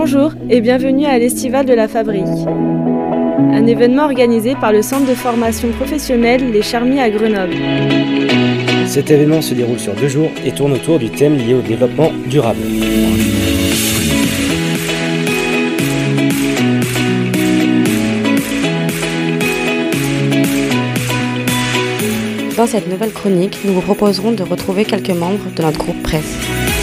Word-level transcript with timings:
Bonjour 0.00 0.30
et 0.48 0.60
bienvenue 0.60 1.06
à 1.06 1.18
l'Estival 1.18 1.66
de 1.66 1.72
la 1.72 1.88
Fabrique. 1.88 2.22
Un 2.22 3.66
événement 3.66 4.04
organisé 4.04 4.54
par 4.54 4.70
le 4.70 4.80
centre 4.80 5.06
de 5.06 5.14
formation 5.14 5.70
professionnelle 5.70 6.52
Les 6.52 6.62
Charmis 6.62 7.00
à 7.00 7.10
Grenoble. 7.10 7.56
Cet 8.86 9.10
événement 9.10 9.42
se 9.42 9.54
déroule 9.54 9.80
sur 9.80 9.94
deux 9.94 10.06
jours 10.06 10.30
et 10.44 10.52
tourne 10.52 10.74
autour 10.74 11.00
du 11.00 11.10
thème 11.10 11.36
lié 11.36 11.52
au 11.52 11.62
développement 11.62 12.12
durable. 12.26 12.60
Dans 22.56 22.68
cette 22.68 22.88
nouvelle 22.88 23.12
chronique, 23.12 23.58
nous 23.64 23.72
vous 23.72 23.80
proposerons 23.80 24.30
de 24.30 24.44
retrouver 24.44 24.84
quelques 24.84 25.10
membres 25.10 25.50
de 25.56 25.62
notre 25.62 25.78
groupe 25.78 26.00
presse. 26.04 26.77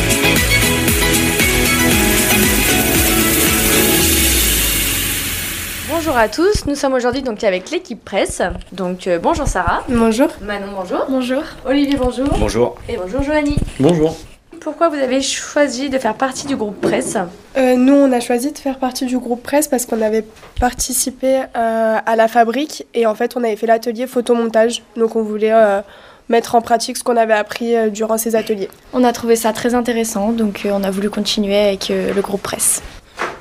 Bonjour 5.98 6.17
à 6.17 6.27
tous, 6.27 6.66
nous 6.66 6.76
sommes 6.76 6.91
aujourd'hui 6.91 7.22
donc 7.22 7.41
avec 7.45 7.72
l'équipe 7.72 8.04
presse. 8.04 8.41
Donc 8.73 9.08
euh, 9.08 9.17
bonjour 9.17 9.48
Sarah. 9.48 9.81
Bonjour. 9.88 10.27
Manon 10.41 10.68
bonjour. 10.76 11.05
Bonjour. 11.08 11.41
Olivier 11.66 11.95
bonjour. 11.95 12.27
Bonjour. 12.38 12.76
Et 12.90 12.98
bonjour 12.98 13.23
Joanie. 13.23 13.55
Bonjour. 13.80 14.13
Pourquoi 14.59 14.90
vous 14.90 14.98
avez 14.98 15.21
choisi 15.21 15.90
de 15.90 15.98
faire 15.98 16.16
partie 16.16 16.48
du 16.48 16.58
groupe 16.58 16.81
presse? 16.81 17.16
Euh, 17.55 17.77
nous, 17.77 17.94
on 17.94 18.12
a 18.12 18.20
choisi 18.20 18.52
de 18.52 18.58
faire 18.58 18.77
partie 18.77 19.05
du 19.05 19.18
groupe 19.18 19.41
presse 19.41 19.70
parce 19.70 19.85
qu'on 19.85 20.02
avait 20.02 20.26
participé 20.59 21.44
euh, 21.55 21.98
à 22.05 22.16
la 22.18 22.27
fabrique 22.27 22.85
et 22.93 23.05
en 23.05 23.16
fait, 23.16 23.38
on 23.38 23.43
avait 23.46 23.55
fait 23.55 23.68
l'atelier 23.68 24.05
photomontage. 24.05 24.84
Donc, 24.98 25.16
on 25.16 25.23
voulait 25.23 25.54
euh, 25.54 25.80
mettre 26.27 26.55
en 26.55 26.62
pratique 26.62 26.98
ce 26.98 27.04
qu'on 27.05 27.16
avait 27.16 27.34
appris 27.34 27.73
euh, 27.73 27.90
durant 27.90 28.18
ces 28.18 28.35
ateliers. 28.35 28.70
On 28.91 29.05
a 29.05 29.13
trouvé 29.13 29.38
ça 29.38 29.54
très 29.54 29.76
intéressant, 29.76 30.34
donc 30.34 30.63
euh, 30.66 30.71
on 30.73 30.84
a 30.84 30.91
voulu 30.91 31.09
continuer 31.09 31.57
avec 31.57 31.90
euh, 31.90 32.13
le 32.13 32.21
groupe 32.21 32.41
presse. 32.41 32.82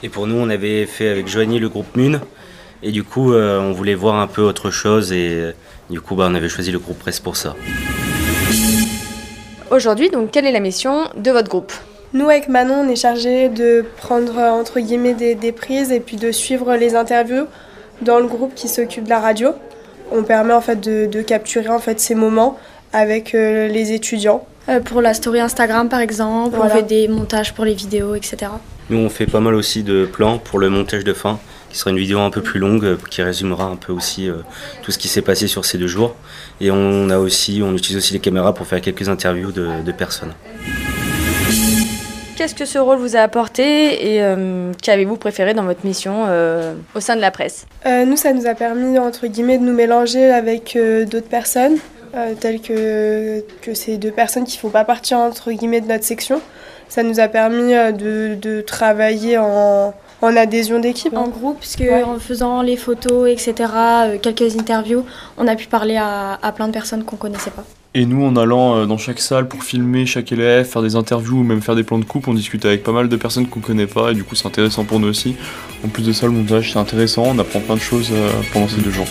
Et 0.05 0.11
pour 0.11 0.27
nous, 0.27 0.37
on 0.37 0.51
avait 0.51 0.85
fait 0.85 1.09
avec 1.09 1.27
Joanie 1.29 1.59
le 1.59 1.71
groupe 1.71 1.97
Mune. 1.97 2.21
Et 2.83 2.93
du 2.93 3.03
coup, 3.03 3.33
euh, 3.33 3.59
on 3.59 3.73
voulait 3.73 3.95
voir 3.95 4.17
un 4.17 4.27
peu 4.27 4.43
autre 4.43 4.71
chose. 4.71 5.13
Et 5.13 5.31
euh, 5.31 5.53
du 5.89 5.99
coup, 6.03 6.15
bah, 6.15 6.27
on 6.31 6.35
avait 6.35 6.51
choisi 6.51 6.71
le 6.71 6.79
groupe 6.79 6.99
presse 6.99 7.21
pour 7.21 7.37
ça. 7.37 7.57
Aujourd'hui, 9.71 10.11
donc 10.11 10.31
quelle 10.31 10.45
est 10.45 10.53
la 10.53 10.61
mission 10.61 11.05
de 11.17 11.31
votre 11.31 11.49
groupe? 11.49 11.73
Nous, 12.13 12.29
avec 12.29 12.49
Manon, 12.49 12.85
on 12.87 12.89
est 12.89 12.97
chargé 12.97 13.49
de 13.49 13.83
prendre 13.97 14.37
euh, 14.39 14.51
entre 14.51 14.79
guillemets 14.79 15.15
des, 15.15 15.35
des 15.35 15.53
prises 15.53 15.91
et 15.91 16.01
puis 16.01 16.17
de 16.19 16.31
suivre 16.33 16.77
les 16.77 16.95
interviews 16.95 17.47
dans 18.03 18.19
le 18.19 18.27
groupe 18.27 18.55
qui 18.55 18.69
s'occupe 18.69 19.05
de 19.05 19.09
la 19.11 19.21
radio. 19.21 19.53
On 20.13 20.23
permet 20.23 20.53
en 20.53 20.61
fait 20.61 20.79
de, 20.81 21.07
de 21.07 21.23
capturer 21.23 21.71
en 21.71 21.79
fait 21.79 21.99
ces 21.99 22.15
moments 22.15 22.59
avec 22.93 23.35
euh, 23.35 23.69
les 23.69 23.93
étudiants. 23.93 24.47
Euh, 24.69 24.81
pour 24.81 25.01
la 25.01 25.15
story 25.15 25.41
Instagram 25.41 25.89
par 25.89 26.01
exemple, 26.01 26.57
Voilà. 26.57 26.75
on 26.75 26.77
fait 26.77 26.83
des 26.83 27.09
montages 27.09 27.55
pour 27.55 27.65
les 27.65 27.75
vidéos, 27.75 28.15
etc. 28.15 28.53
Nous, 28.91 28.99
on 28.99 29.09
fait 29.09 29.27
pas 29.27 29.41
mal 29.41 29.55
aussi 29.55 29.83
de 29.83 30.05
plans 30.05 30.39
pour 30.39 30.59
le 30.59 30.69
montage 30.69 31.05
de 31.05 31.13
fin, 31.13 31.39
qui 31.71 31.79
sera 31.79 31.91
une 31.91 31.99
vidéo 31.99 32.21
un 32.21 32.31
peu 32.31 32.43
plus 32.43 32.61
longue, 32.61 32.85
euh, 32.85 32.97
qui 33.11 33.23
résumera 33.23 33.65
un 33.65 33.77
peu 33.77 33.93
aussi 33.93 34.29
euh, 34.29 34.37
tout 34.83 34.93
ce 34.93 34.99
qui 34.99 35.09
s'est 35.09 35.23
passé 35.23 35.47
sur 35.49 35.65
ces 35.65 35.79
deux 35.79 35.87
jours. 35.87 36.15
Et 36.61 36.71
on 36.71 37.09
a 37.11 37.19
aussi, 37.19 37.63
on 37.65 37.75
utilise 37.75 37.97
aussi 37.97 38.13
les 38.13 38.21
caméras 38.21 38.53
pour 38.53 38.67
faire 38.67 38.81
quelques 38.81 39.09
interviews 39.09 39.53
de, 39.53 39.83
de 39.83 39.93
personnes. 39.93 40.35
Qu'est-ce 42.37 42.57
que 42.57 42.65
ce 42.65 42.79
rôle 42.79 42.99
vous 42.99 43.15
a 43.17 43.21
apporté 43.21 44.15
et 44.15 44.21
euh, 44.21 44.73
qu'avez-vous 44.83 45.17
préféré 45.17 45.55
dans 45.55 45.63
votre 45.63 45.87
mission 45.87 46.25
euh, 46.27 46.75
au 46.97 47.01
sein 47.01 47.15
de 47.15 47.21
la 47.21 47.31
presse? 47.31 47.65
Euh, 47.87 48.05
nous, 48.05 48.17
ça 48.17 48.33
nous 48.33 48.47
a 48.47 48.55
permis, 48.55 48.99
entre 48.99 49.29
guillemets, 49.29 49.57
de 49.57 49.63
nous 49.63 49.73
mélanger 49.73 50.33
avec 50.33 50.75
euh, 50.75 51.05
d'autres 51.05 51.29
personnes, 51.29 51.77
euh, 52.17 52.35
telles 52.39 52.61
que, 52.61 53.43
que 53.63 53.75
ces 53.75 53.97
deux 53.97 54.11
personnes 54.11 54.45
qui 54.45 54.57
ne 54.57 54.61
font 54.61 54.71
pas 54.71 54.85
partie, 54.85 55.15
entre 55.15 55.51
guillemets, 55.53 55.81
de 55.81 55.89
notre 55.89 56.05
section. 56.05 56.41
Ça 56.89 57.03
nous 57.03 57.19
a 57.19 57.29
permis 57.29 57.75
euh, 57.75 57.93
de, 57.93 58.37
de 58.41 58.61
travailler 58.61 59.39
en, 59.39 59.95
en 60.23 60.37
adhésion 60.37 60.79
d'équipe. 60.81 61.17
En 61.17 61.29
groupe, 61.29 61.59
puisque 61.61 61.81
Ouais. 61.81 62.03
en 62.05 62.19
faisant 62.19 62.63
les 62.63 62.77
photos, 62.77 63.29
etc., 63.29 63.55
euh, 63.75 64.19
quelques 64.21 64.57
interviews, 64.57 65.05
on 65.39 65.49
a 65.49 65.57
pu 65.57 65.67
parler 65.67 65.97
à, 65.97 66.39
à 66.43 66.53
plein 66.53 66.69
de 66.69 66.73
personnes 66.73 67.05
qu'on 67.05 67.17
connaissait 67.17 67.51
pas. 67.51 67.65
Et 67.97 68.07
nous, 68.07 68.25
en 68.25 68.35
allant 68.37 68.77
euh, 68.77 68.87
dans 68.87 68.99
chaque 68.99 69.21
salle 69.21 69.47
pour 69.49 69.63
filmer 69.63 70.05
chaque 70.05 70.31
élève, 70.33 70.67
faire 70.67 70.83
des 70.83 70.97
interviews 70.97 71.39
ou 71.39 71.43
même 71.45 71.63
faire 71.63 71.77
des 71.77 71.85
plans 71.85 71.99
de 71.99 72.05
coupe, 72.05 72.27
on 72.29 72.35
discute 72.35 72.65
avec 72.65 72.83
pas 72.83 72.91
mal 72.93 73.09
de 73.09 73.17
personnes 73.17 73.47
qu'on 73.47 73.61
connaît 73.61 73.87
pas 73.87 74.11
et 74.11 74.15
du 74.15 74.25
coup 74.25 74.35
c'est 74.35 74.47
intéressant 74.49 74.85
pour 74.85 74.99
nous 75.01 75.09
aussi. 75.09 75.37
En 75.85 75.89
plus 75.89 76.03
de 76.05 76.13
ça, 76.13 76.27
le 76.27 76.33
montage 76.33 76.73
c'est 76.73 76.79
intéressant, 76.79 77.23
on 77.29 77.39
apprend 77.39 77.61
plein 77.61 77.77
de 77.77 77.81
choses 77.81 78.11
pendant 78.53 78.67
ces 78.69 78.81
deux 78.81 78.91
jours. 78.91 79.07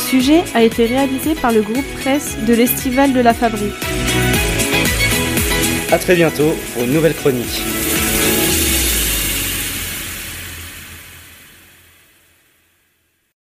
Sujet 0.00 0.42
a 0.54 0.62
été 0.62 0.86
réalisé 0.86 1.34
par 1.34 1.52
le 1.52 1.62
groupe 1.62 1.86
presse 2.00 2.36
de 2.46 2.54
l'Estival 2.54 3.12
de 3.12 3.20
la 3.20 3.34
Fabrique. 3.34 3.72
A 5.92 5.98
très 5.98 6.16
bientôt 6.16 6.56
pour 6.72 6.84
une 6.84 6.92
nouvelle 6.92 7.14
chronique. 7.14 7.62